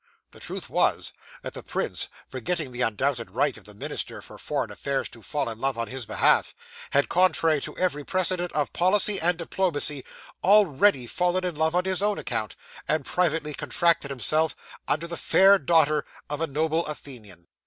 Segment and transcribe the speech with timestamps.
[0.31, 1.13] The truth was,
[1.43, 5.47] that the prince, forgetting the undoubted right of the minister for foreign affairs to fall
[5.47, 6.55] in love on his behalf,
[6.89, 10.03] had, contrary to every precedent of policy and diplomacy,
[10.43, 12.55] already fallen in love on his own account,
[12.87, 14.55] and privately contracted himself
[14.87, 17.45] unto the fair daughter of a noble Athenian.